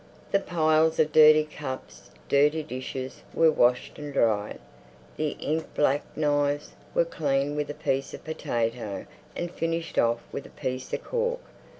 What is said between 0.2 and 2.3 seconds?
The piles of dirty cups,